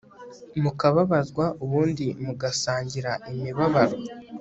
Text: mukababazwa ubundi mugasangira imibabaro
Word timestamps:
mukababazwa 0.63 1.45
ubundi 1.63 2.05
mugasangira 2.23 3.11
imibabaro 3.31 3.97